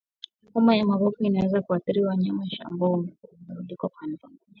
Homa 0.53 0.75
ya 0.75 0.85
mapafu 0.85 1.23
inaweza 1.23 1.61
kuathiri 1.61 2.05
wanyama 2.05 2.47
ambao 2.65 2.91
wamerundikwa 2.91 3.89
mahali 3.95 4.17
pamoja 4.17 4.41